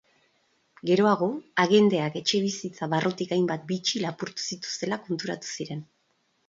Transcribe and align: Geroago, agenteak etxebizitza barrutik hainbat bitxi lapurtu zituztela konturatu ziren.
Geroago, 0.89 1.27
agenteak 1.65 2.17
etxebizitza 2.23 2.91
barrutik 2.95 3.37
hainbat 3.37 3.71
bitxi 3.75 4.05
lapurtu 4.09 4.51
zituztela 4.51 5.03
konturatu 5.09 5.55
ziren. 5.61 5.91